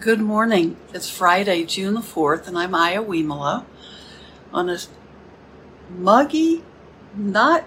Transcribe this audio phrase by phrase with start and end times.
[0.00, 0.76] Good morning.
[0.94, 3.64] It's Friday, June the 4th, and I'm Aya Wimala
[4.52, 4.78] on a
[5.90, 6.62] muggy,
[7.16, 7.64] not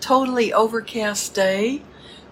[0.00, 1.82] totally overcast day,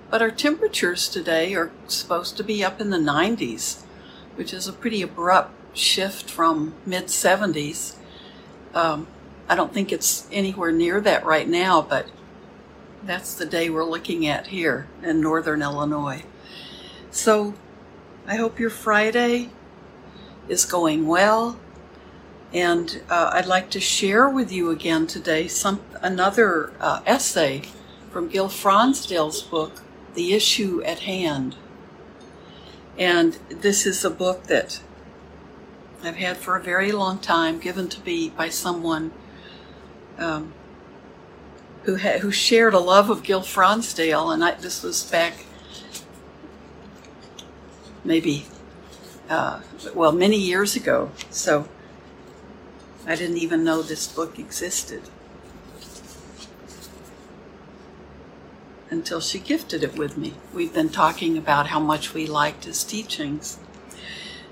[0.09, 3.83] but our temperatures today are supposed to be up in the 90s,
[4.37, 7.97] which is a pretty abrupt shift from mid 70s.
[8.73, 9.07] Um,
[9.51, 12.09] I don't think it's anywhere near that right now, but
[13.03, 16.23] that's the day we're looking at here in northern Illinois.
[17.11, 17.55] So
[18.31, 19.49] I hope your Friday
[20.49, 21.59] is going well.
[22.53, 27.63] And uh, I'd like to share with you again today some another uh, essay
[28.13, 29.83] from Gil Fronsdal's book,
[30.15, 31.57] The Issue at Hand.
[32.97, 34.81] And this is a book that
[36.05, 39.11] I've had for a very long time, given to me by someone
[40.19, 40.55] um,
[41.83, 45.47] who ha- who shared a love of Gil Fronsdal, and I, this was back
[48.05, 48.47] maybe,
[49.29, 49.61] uh,
[49.95, 51.11] well, many years ago.
[51.31, 51.69] So
[53.07, 55.03] I didn't even know this book existed
[58.91, 60.35] until she gifted it with me.
[60.53, 63.59] We've been talking about how much we liked his teachings.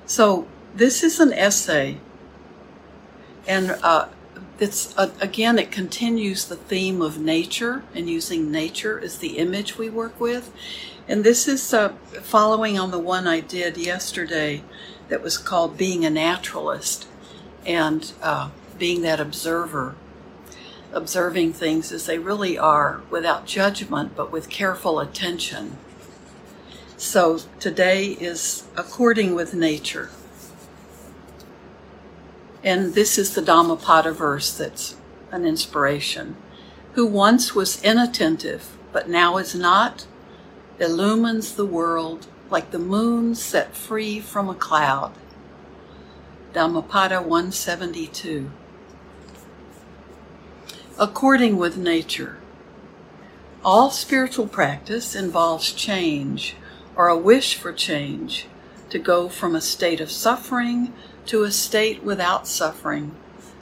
[0.07, 1.99] So this is an essay,
[3.47, 4.09] and uh,
[4.59, 9.79] it's uh, again it continues the theme of nature and using nature as the image
[9.79, 10.53] we work with
[11.09, 11.89] and this is uh,
[12.21, 14.63] following on the one I did yesterday
[15.09, 17.09] that was called Being a Naturalist
[17.65, 19.97] and uh, being that observer,
[20.93, 25.79] observing things as they really are without judgment but with careful attention.
[26.99, 30.11] So today is according with nature.
[32.63, 34.97] And this is the Dhammapada verse that's
[35.31, 36.37] an inspiration.
[36.95, 40.07] Who once was inattentive, but now is not,
[40.81, 45.13] illumines the world like the moon set free from a cloud.
[46.53, 48.51] Dhammapada 172.
[50.99, 52.39] According with nature,
[53.65, 56.57] all spiritual practice involves change
[56.97, 58.47] or a wish for change
[58.91, 60.93] to go from a state of suffering
[61.29, 63.15] to a state without suffering,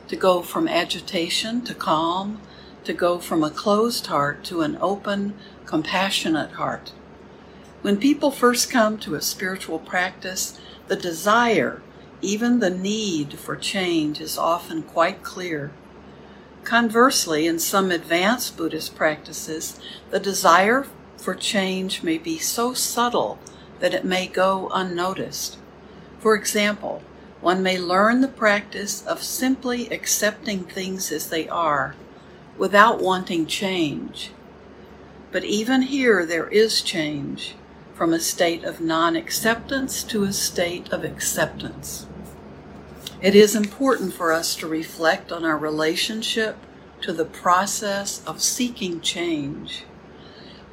[0.07, 2.41] to go from agitation to calm,
[2.85, 5.35] to go from a closed heart to an open,
[5.65, 6.93] compassionate heart.
[7.83, 11.83] When people first come to a spiritual practice, the desire,
[12.23, 15.73] even the need for change is often quite clear.
[16.63, 23.41] Conversely, in some advanced Buddhist practices, the desire for change may be so subtle
[23.81, 25.59] that it may go unnoticed.
[26.21, 27.03] For example,
[27.41, 31.95] one may learn the practice of simply accepting things as they are
[32.57, 34.31] without wanting change.
[35.33, 37.55] But even here, there is change
[37.95, 42.07] from a state of non acceptance to a state of acceptance.
[43.21, 46.57] It is important for us to reflect on our relationship
[47.01, 49.85] to the process of seeking change.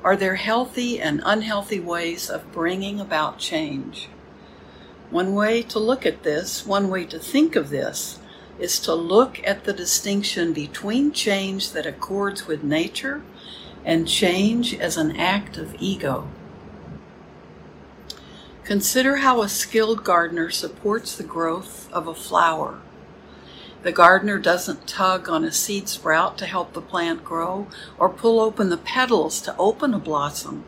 [0.04, 4.10] Are there healthy and unhealthy ways of bringing about change?
[5.14, 8.18] One way to look at this, one way to think of this,
[8.58, 13.22] is to look at the distinction between change that accords with nature
[13.86, 16.30] and change as an act of ego.
[18.64, 22.80] Consider how a skilled gardener supports the growth of a flower.
[23.84, 27.68] The gardener doesn't tug on a seed sprout to help the plant grow
[28.00, 30.64] or pull open the petals to open a blossom.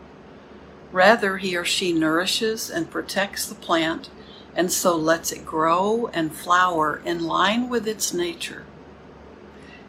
[0.91, 4.11] Rather, he or she nourishes and protects the plant
[4.55, 8.65] and so lets it grow and flower in line with its nature.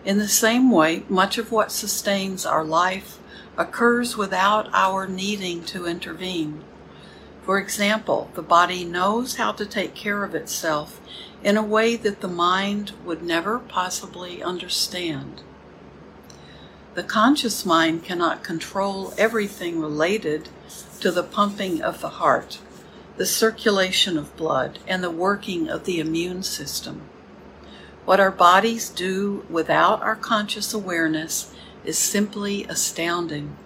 [0.04, 3.18] In the same way, much of what sustains our life
[3.56, 6.62] occurs without our needing to intervene.
[7.42, 11.00] For example, the body knows how to take care of itself
[11.44, 15.42] in a way that the mind would never possibly understand.
[16.94, 20.48] The conscious mind cannot control everything related
[21.00, 22.58] to the pumping of the heart,
[23.16, 27.00] the circulation of blood, and the working of the immune system.
[28.04, 31.52] What our bodies do without our conscious awareness
[31.84, 33.56] is simply astounding.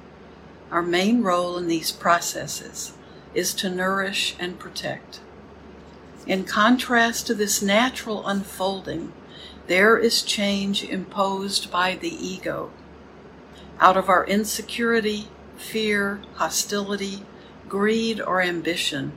[0.71, 2.95] Our main role in these processes
[3.35, 5.21] is to nourish and protect.
[6.27, 9.13] In contrast to this natural unfolding,
[9.67, 12.71] there is change imposed by the ego.
[13.81, 17.25] Out of our insecurity, fear, hostility,
[17.69, 19.13] greed, or ambition,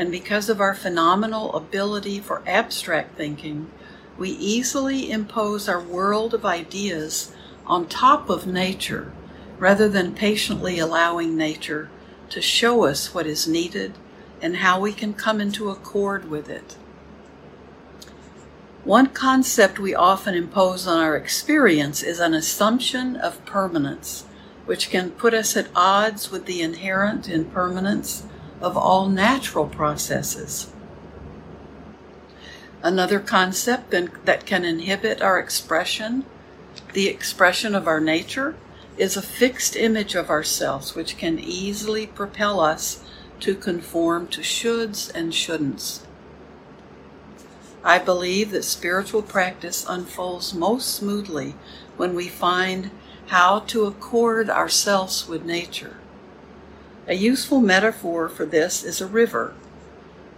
[0.00, 3.70] and because of our phenomenal ability for abstract thinking,
[4.16, 7.34] we easily impose our world of ideas
[7.66, 9.12] on top of nature
[9.58, 11.90] rather than patiently allowing nature
[12.30, 13.92] to show us what is needed
[14.40, 16.78] and how we can come into accord with it.
[18.84, 24.24] One concept we often impose on our experience is an assumption of permanence,
[24.64, 28.24] which can put us at odds with the inherent impermanence
[28.60, 30.72] of all natural processes.
[32.82, 36.24] Another concept that can inhibit our expression,
[36.92, 38.56] the expression of our nature,
[38.96, 43.02] is a fixed image of ourselves which can easily propel us
[43.40, 46.00] to conform to shoulds and shouldn'ts.
[47.82, 51.54] I believe that spiritual practice unfolds most smoothly
[51.96, 52.90] when we find
[53.28, 55.96] how to accord ourselves with nature.
[57.08, 59.54] A useful metaphor for this is a river.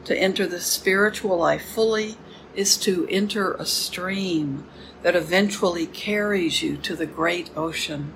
[0.05, 2.17] To enter the spiritual life fully
[2.55, 4.65] is to enter a stream
[5.03, 8.13] that eventually carries you to the great ocean.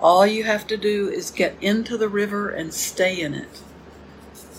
[0.00, 3.62] All you have to do is get into the river and stay in it.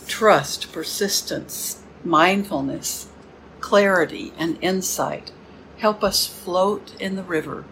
[0.08, 3.08] Trust, persistence, mindfulness,
[3.60, 5.32] clarity, and insight
[5.78, 7.66] help us float in the river.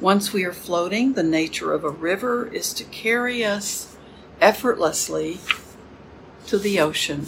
[0.00, 3.95] Once we are floating, the nature of a river is to carry us
[4.40, 5.40] effortlessly
[6.46, 7.26] to the ocean.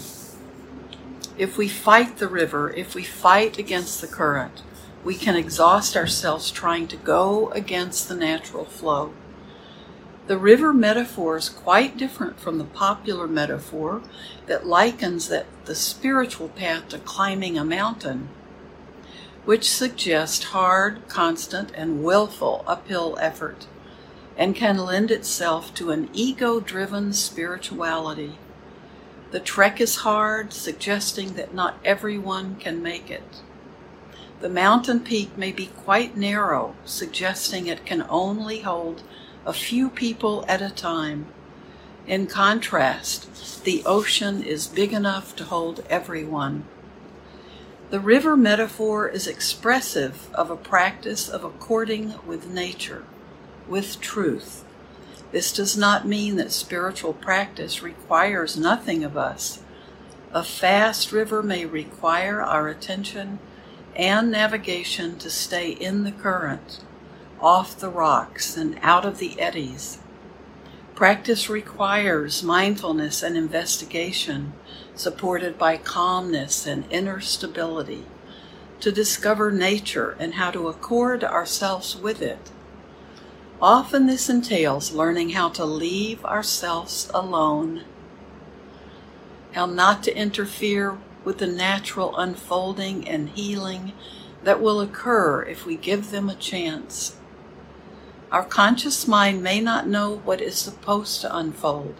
[1.36, 4.62] If we fight the river, if we fight against the current,
[5.04, 9.12] we can exhaust ourselves trying to go against the natural flow.
[10.26, 14.02] The river metaphor is quite different from the popular metaphor
[14.46, 18.28] that likens that the spiritual path to climbing a mountain,
[19.46, 23.66] which suggests hard, constant, and willful uphill effort
[24.38, 28.38] and can lend itself to an ego driven spirituality.
[29.32, 33.42] The trek is hard, suggesting that not everyone can make it.
[34.40, 39.02] The mountain peak may be quite narrow, suggesting it can only hold
[39.44, 41.26] a few people at a time.
[42.06, 46.64] In contrast, the ocean is big enough to hold everyone.
[47.90, 53.04] The river metaphor is expressive of a practice of according with nature,
[53.68, 54.64] with truth.
[55.30, 59.62] This does not mean that spiritual practice requires nothing of us.
[60.32, 63.38] A fast river may require our attention
[63.94, 66.80] and navigation to stay in the current
[67.40, 69.98] off the rocks and out of the eddies.
[70.94, 74.52] Practice requires mindfulness and investigation,
[74.94, 78.04] supported by calmness and inner stability,
[78.80, 82.50] to discover nature and how to accord ourselves with it.
[83.60, 87.82] Often this entails learning how to leave ourselves alone,
[89.52, 93.94] how not to interfere with the natural unfolding and healing
[94.44, 97.16] that will occur if we give them a chance.
[98.30, 101.96] Our conscious mind may not know what is supposed to unfold.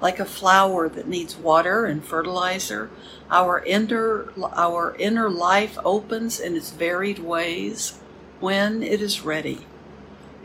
[0.00, 2.88] Like a flower that needs water and fertilizer,
[3.30, 7.98] our inner, our inner life opens in its varied ways
[8.40, 9.66] when it is ready,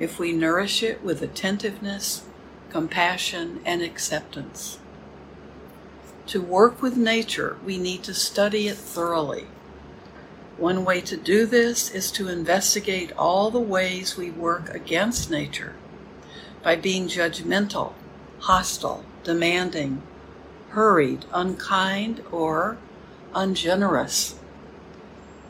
[0.03, 2.23] if we nourish it with attentiveness,
[2.69, 4.77] compassion, and acceptance.
[6.27, 9.47] To work with nature, we need to study it thoroughly
[10.57, 15.73] one way to do this is to investigate all the ways we work against nature
[16.61, 17.94] by being judgmental,
[18.39, 20.03] hostile, demanding,
[20.69, 22.77] hurried, unkind, or
[23.33, 24.35] ungenerous.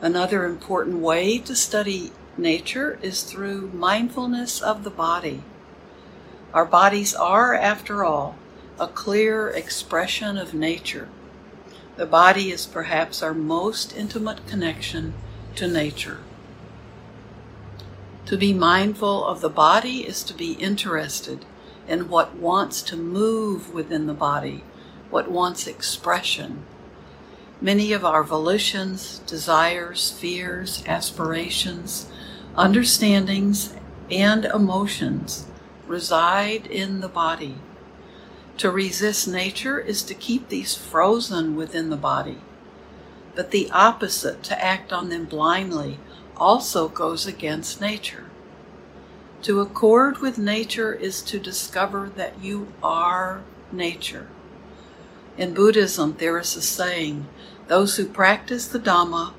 [0.00, 5.42] Another important way to study nature is through mindfulness of the body.
[6.52, 8.36] Our bodies are, after all,
[8.78, 11.08] a clear expression of nature.
[11.96, 15.14] The body is perhaps our most intimate connection
[15.56, 16.20] to nature.
[18.26, 21.44] To be mindful of the body is to be interested
[21.86, 24.64] in what wants to move within the body,
[25.10, 26.64] what wants expression.
[27.60, 32.10] Many of our volitions, desires, fears, aspirations,
[32.56, 33.74] understandings,
[34.10, 35.46] and emotions
[35.86, 37.56] reside in the body.
[38.58, 42.38] To resist nature is to keep these frozen within the body.
[43.34, 45.98] But the opposite, to act on them blindly,
[46.36, 48.26] also goes against nature.
[49.42, 53.42] To accord with nature is to discover that you are
[53.72, 54.28] nature.
[55.36, 57.26] In Buddhism, there is a saying
[57.66, 59.32] those who practice the Dhamma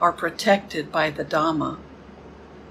[0.00, 1.78] are protected by the Dhamma.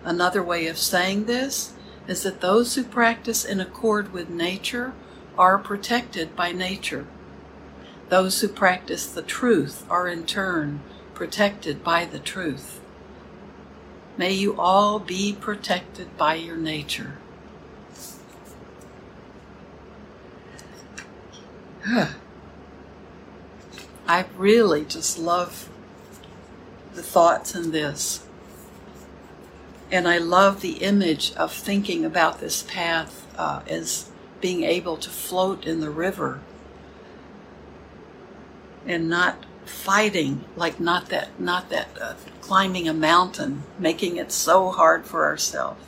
[0.04, 1.74] Another way of saying this
[2.08, 4.94] is that those who practice in accord with nature
[5.38, 7.06] are protected by nature.
[8.10, 10.82] Those who practice the truth are in turn
[11.14, 12.80] protected by the truth.
[14.18, 17.18] May you all be protected by your nature.
[24.08, 25.70] I really just love
[26.94, 28.26] the thoughts in this.
[29.92, 35.10] And I love the image of thinking about this path uh, as being able to
[35.10, 36.42] float in the river
[38.86, 44.72] and not fighting like not that not that uh, climbing a mountain making it so
[44.72, 45.84] hard for ourselves.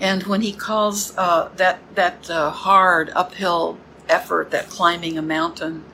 [0.00, 3.78] And when he calls uh, that that uh, hard uphill
[4.08, 5.84] effort that climbing a mountain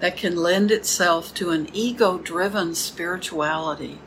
[0.00, 4.00] that can lend itself to an ego-driven spirituality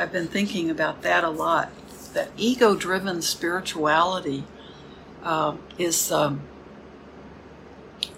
[0.00, 1.70] i've been thinking about that a lot
[2.12, 4.44] that ego-driven spirituality
[5.22, 6.42] uh, is um,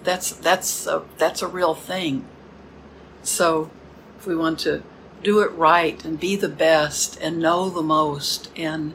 [0.03, 2.25] that's that's a, that's a real thing.
[3.21, 3.69] So
[4.17, 4.83] if we want to
[5.21, 8.93] do it right and be the best and know the most and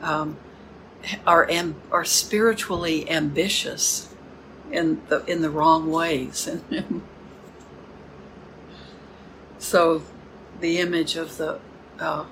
[0.00, 0.36] um,
[1.26, 4.14] are am, are spiritually ambitious
[4.70, 7.02] in the in the wrong ways and
[9.58, 10.02] so
[10.60, 11.58] the image of the
[11.98, 12.24] uh,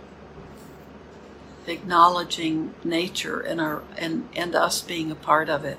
[1.67, 5.79] acknowledging nature and our and and us being a part of it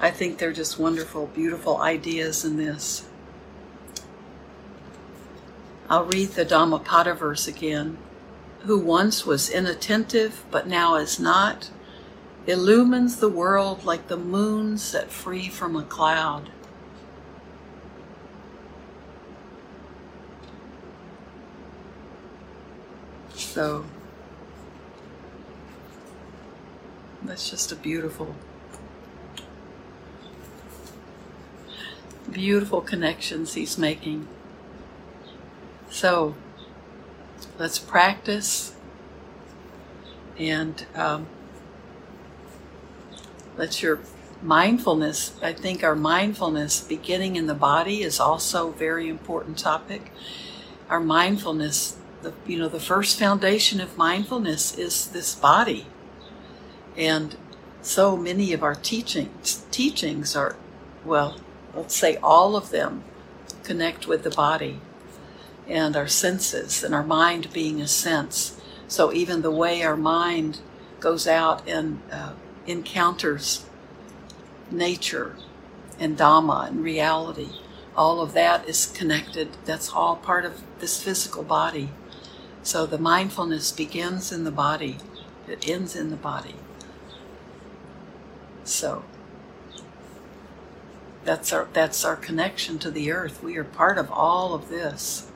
[0.00, 3.08] I think they're just wonderful, beautiful ideas in this.
[5.90, 7.98] I'll read the Dhammapada verse again.
[8.60, 11.70] Who once was inattentive but now is not,
[12.46, 16.50] illumines the world like the moon set free from a cloud.
[23.58, 23.84] So,
[27.24, 28.36] that's just a beautiful
[32.30, 34.28] beautiful connections he's making.
[35.90, 36.36] So
[37.58, 38.76] let's practice
[40.38, 41.26] and um,
[43.56, 43.98] let your
[44.40, 50.12] mindfulness i think our mindfulness beginning in the body is also a very important topic
[50.88, 55.86] our mindfulness the you know the first foundation of mindfulness is this body
[56.96, 57.36] and
[57.82, 60.56] so many of our teachings teachings are
[61.04, 61.38] well
[61.74, 63.04] let's say all of them
[63.62, 64.80] connect with the body
[65.68, 68.58] and our senses and our mind being a sense.
[68.88, 70.60] So even the way our mind
[71.00, 72.32] goes out and uh,
[72.66, 73.66] encounters
[74.70, 75.36] nature
[75.98, 77.50] and Dhamma and reality,
[77.96, 79.50] all of that is connected.
[79.64, 81.90] That's all part of this physical body.
[82.62, 84.98] So the mindfulness begins in the body,
[85.46, 86.56] it ends in the body.
[88.64, 89.04] So
[91.24, 93.42] that's our that's our connection to the earth.
[93.42, 95.30] We are part of all of this.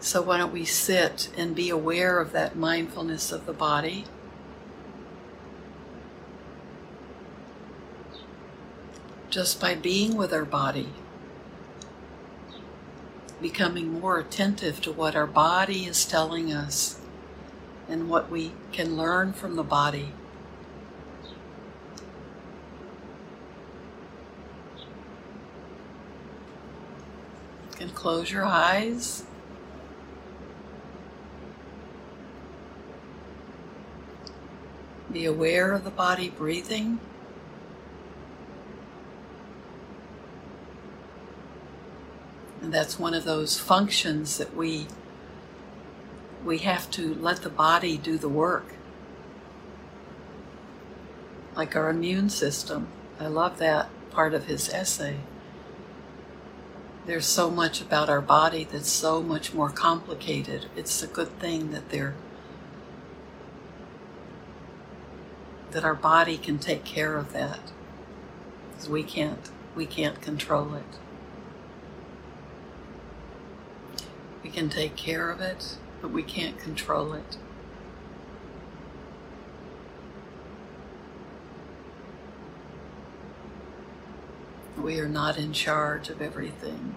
[0.00, 4.04] So why don't we sit and be aware of that mindfulness of the body?
[9.30, 10.90] Just by being with our body,
[13.44, 16.98] becoming more attentive to what our body is telling us
[17.90, 20.08] and what we can learn from the body.
[27.80, 29.24] and close your eyes.
[35.12, 36.98] Be aware of the body breathing.
[42.64, 44.86] And that's one of those functions that we
[46.46, 48.72] we have to let the body do the work.
[51.54, 52.88] Like our immune system.
[53.20, 55.18] I love that part of his essay.
[57.04, 60.64] There's so much about our body that's so much more complicated.
[60.74, 62.14] It's a good thing that they're
[65.72, 67.60] that our body can take care of that.
[68.70, 70.98] Because we can't we can't control it.
[74.44, 77.38] We can take care of it, but we can't control it.
[84.76, 86.94] We are not in charge of everything.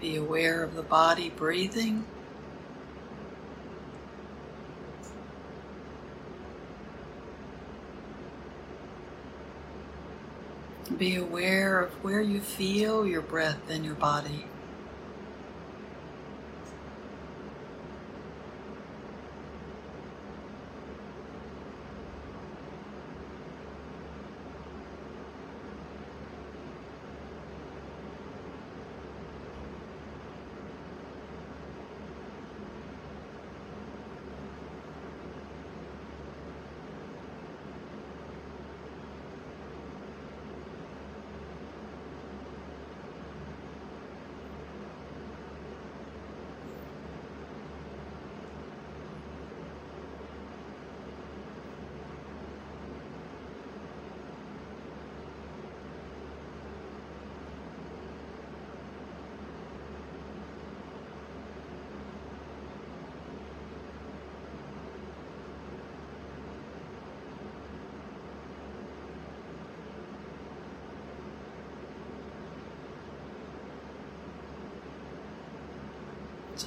[0.00, 2.04] Be aware of the body breathing.
[10.96, 14.46] Be aware of where you feel your breath in your body.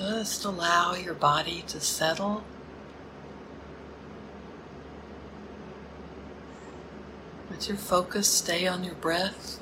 [0.02, 2.44] Just allow your body to settle.
[7.52, 9.62] Let your focus stay on your breath.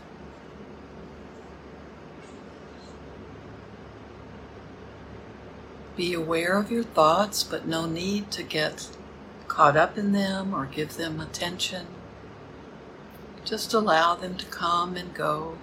[5.98, 8.88] Be aware of your thoughts, but no need to get
[9.50, 11.86] caught up in them or give them attention.
[13.44, 15.58] Just allow them to come and go.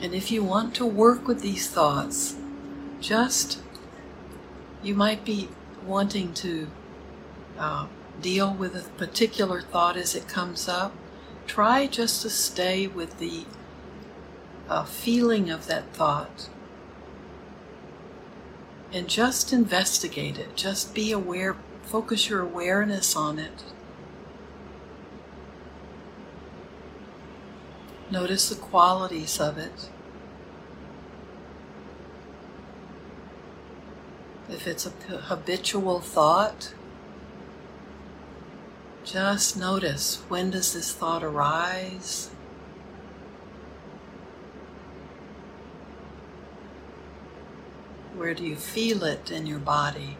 [0.00, 2.36] And if you want to work with these thoughts,
[3.00, 3.60] just
[4.82, 5.48] you might be
[5.84, 6.68] wanting to
[7.58, 7.86] uh,
[8.20, 10.92] deal with a particular thought as it comes up.
[11.46, 13.44] Try just to stay with the
[14.68, 16.48] uh, feeling of that thought
[18.92, 20.56] and just investigate it.
[20.56, 23.64] Just be aware, focus your awareness on it.
[28.10, 29.90] Notice the qualities of it.
[34.48, 36.72] If it's a habitual thought,
[39.04, 42.30] just notice when does this thought arise?
[48.16, 50.16] Where do you feel it in your body?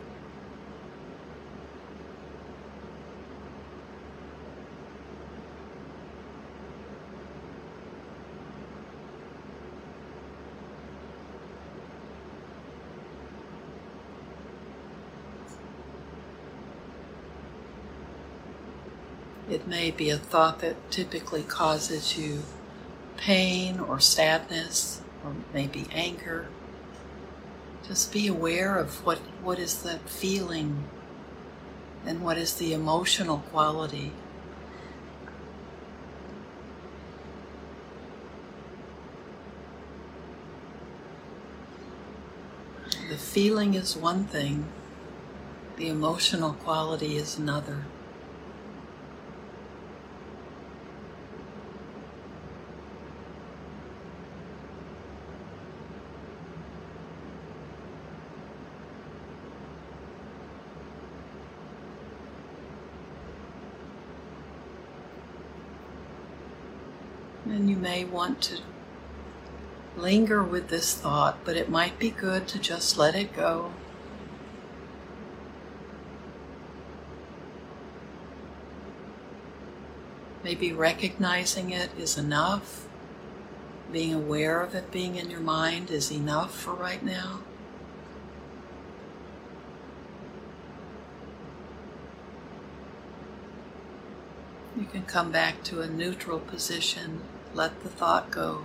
[19.51, 22.43] It may be a thought that typically causes you
[23.17, 26.49] pain or sadness or maybe anger.
[27.87, 30.85] Just be aware of what, what is the feeling
[32.05, 34.13] and what is the emotional quality.
[43.09, 44.67] The feeling is one thing,
[45.79, 47.87] the emotional quality is another.
[67.59, 68.61] And you may want to
[69.97, 73.73] linger with this thought, but it might be good to just let it go.
[80.45, 82.87] Maybe recognizing it is enough.
[83.91, 87.41] Being aware of it being in your mind is enough for right now.
[94.79, 97.23] You can come back to a neutral position,
[97.55, 98.65] let the thought go.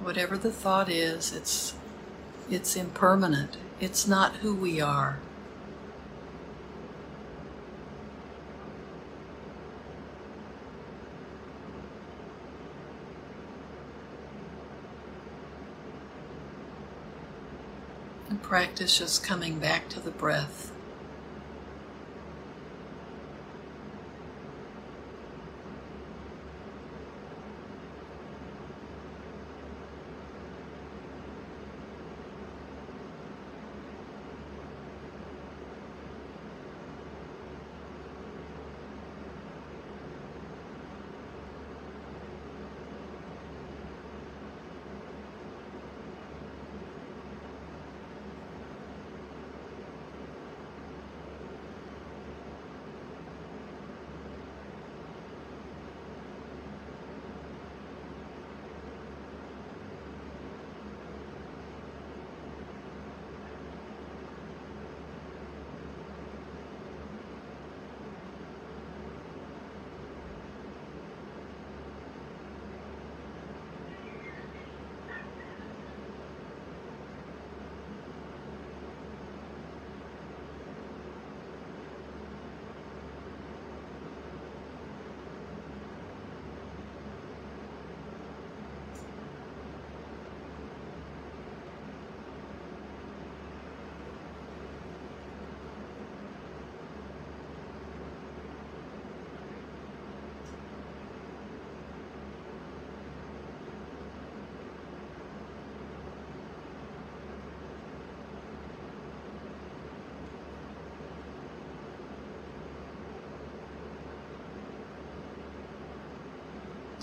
[0.00, 1.74] Whatever the thought is, it's
[2.50, 3.56] it's impermanent.
[3.80, 5.18] It's not who we are.
[18.28, 20.72] And practice just coming back to the breath.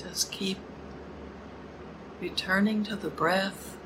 [0.03, 0.57] Just keep
[2.19, 3.77] returning to the breath.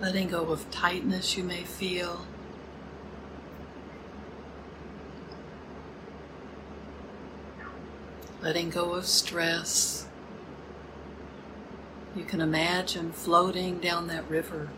[0.00, 2.24] Letting go of tightness you may feel.
[8.42, 10.06] Letting go of stress.
[12.14, 14.70] You can imagine floating down that river.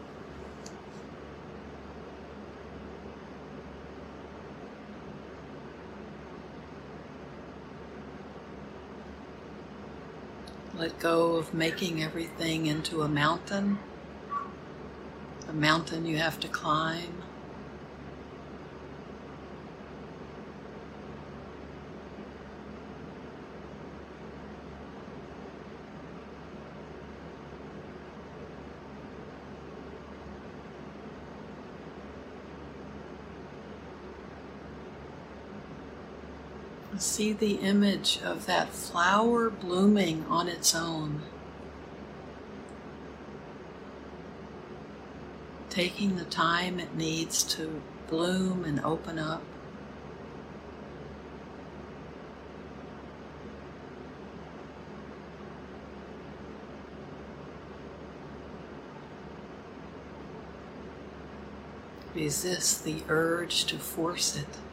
[10.78, 13.80] Let go of making everything into a mountain,
[15.48, 17.24] a mountain you have to climb.
[36.98, 41.22] See the image of that flower blooming on its own.
[45.70, 49.42] Taking the time it needs to bloom and open up.
[62.12, 64.67] Resist the urge to force it.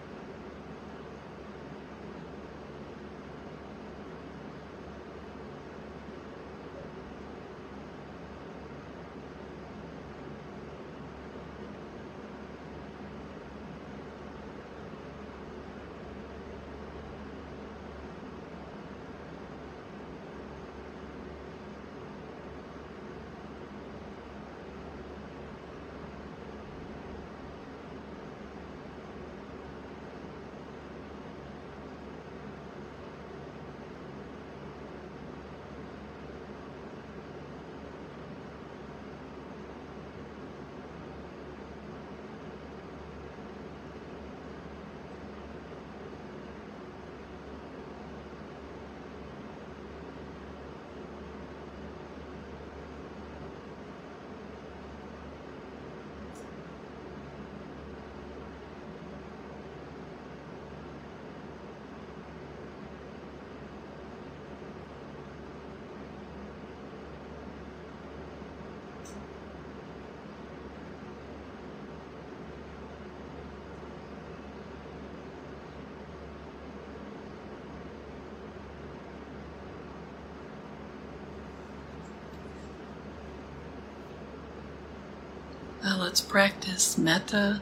[85.85, 87.61] Now let's practice metta.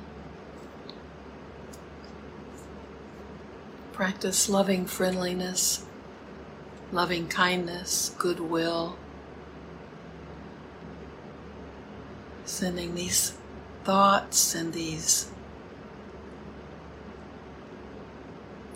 [3.91, 5.85] Practice loving friendliness,
[6.93, 8.95] loving kindness, goodwill.
[12.45, 13.35] Sending these
[13.83, 15.29] thoughts and these,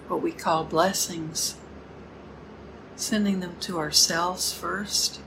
[0.10, 1.56] what we call blessings,
[2.98, 5.22] sending them to ourselves first.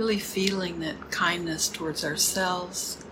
[0.00, 3.04] Really feeling that kindness towards ourselves,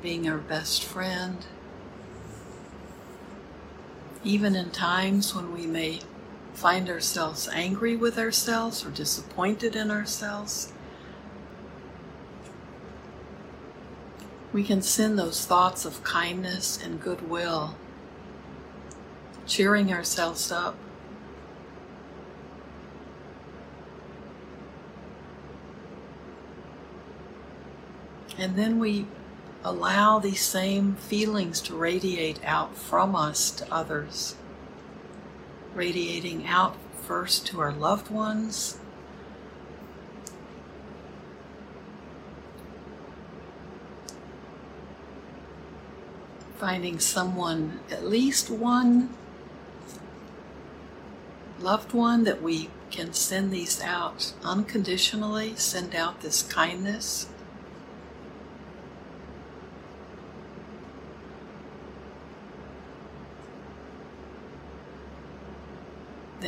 [0.00, 1.44] being our best friend,
[4.24, 6.00] even in times when we may
[6.54, 10.72] find ourselves angry with ourselves or disappointed in ourselves.
[14.54, 17.74] We can send those thoughts of kindness and goodwill,
[19.46, 20.76] cheering ourselves up.
[28.40, 29.04] And then we
[29.62, 34.34] allow these same feelings to radiate out from us to others,
[35.74, 38.78] radiating out first to our loved ones.
[46.56, 49.10] Finding someone, at least one
[51.58, 57.26] loved one that we can send these out unconditionally, send out this kindness.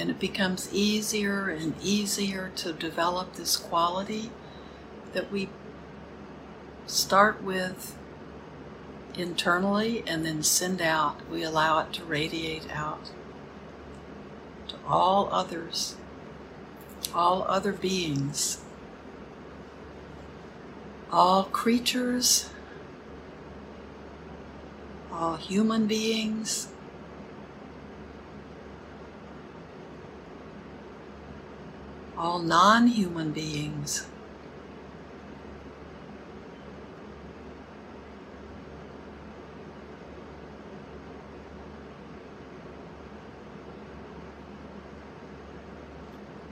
[0.02, 4.32] Then it becomes easier and easier to develop this quality
[5.12, 5.48] that we
[6.88, 7.96] start with
[9.16, 11.20] internally and then send out.
[11.30, 13.12] We allow it to radiate out
[14.66, 15.94] to all others
[17.14, 18.60] all other beings,
[21.12, 22.50] all creatures,
[25.12, 26.71] all human beings,
[32.22, 34.06] all non human beings.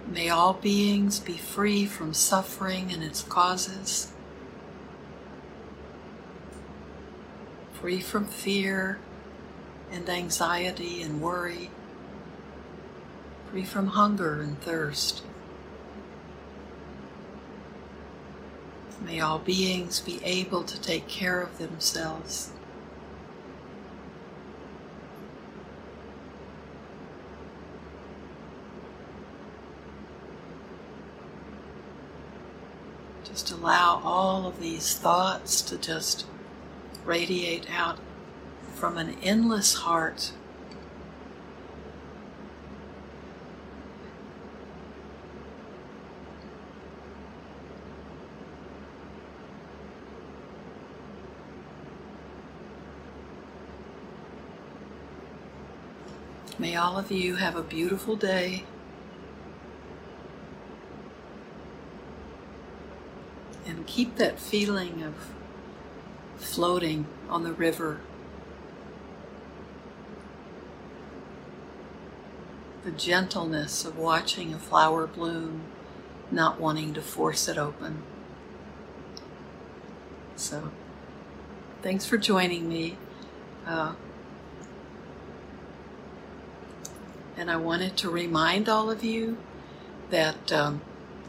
[0.08, 4.10] May all beings be free from suffering and its causes,
[7.74, 8.98] free from fear
[9.92, 11.70] and anxiety and worry,
[13.52, 15.22] free from hunger and thirst.
[19.10, 22.52] May all beings be able to take care of themselves.
[33.24, 36.24] Just allow all of these thoughts to just
[37.04, 37.98] radiate out
[38.76, 40.30] from an endless heart.
[56.60, 58.64] May all of you have a beautiful day.
[63.66, 65.14] And keep that feeling of
[66.36, 68.00] floating on the river.
[72.84, 75.62] The gentleness of watching a flower bloom,
[76.30, 78.02] not wanting to force it open.
[80.36, 80.72] So,
[81.80, 82.98] thanks for joining me.
[83.66, 83.94] Uh,
[87.40, 89.38] and I wanted to remind all of you
[90.10, 90.82] that um,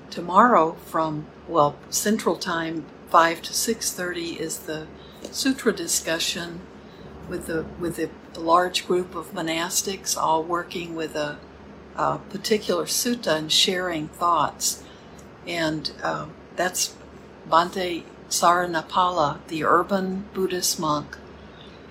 [0.09, 4.87] tomorrow from well Central Time, five to six thirty is the
[5.31, 6.59] sutra discussion
[7.29, 11.39] with the with a large group of monastics, all working with a,
[11.95, 14.83] a particular sutta and sharing thoughts,
[15.47, 16.25] and uh,
[16.57, 16.93] that's
[17.49, 21.17] Bhante Saranapala, the urban Buddhist monk,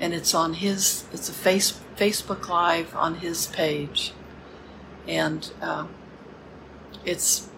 [0.00, 4.12] and it's on his it's a face Facebook Live on his page,
[5.06, 5.90] and um,
[7.04, 7.48] it's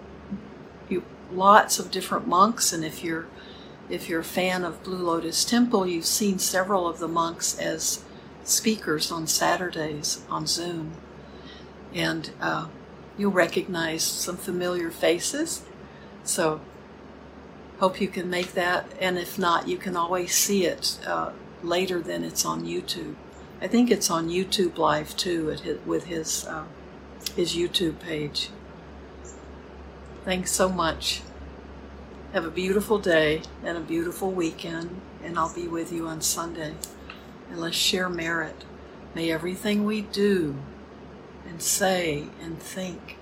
[0.89, 2.73] you, lots of different monks.
[2.73, 3.27] And if you're
[3.89, 8.05] if you're a fan of Blue Lotus Temple, you've seen several of the monks as
[8.43, 10.93] speakers on Saturdays on Zoom,
[11.95, 12.67] and uh,
[13.17, 15.63] you'll recognize some familiar faces.
[16.25, 16.61] So
[17.79, 22.01] hope you can make that, and if not, you can always see it uh, later
[22.01, 23.15] than it's on YouTube.
[23.61, 26.65] I think it's on YouTube Live too, his, with his uh,
[27.37, 28.51] his YouTube page.
[30.25, 31.23] Thanks so much.
[32.33, 36.75] Have a beautiful day and a beautiful weekend, and I'll be with you on Sunday.
[37.51, 38.65] And let's share merit.
[39.15, 40.57] May everything we do
[41.47, 43.19] and say and think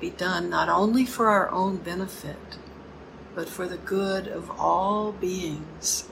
[0.00, 2.58] be done not only for our own benefit,
[3.34, 6.08] but for the good of all beings.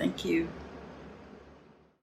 [0.00, 0.59] Thank you.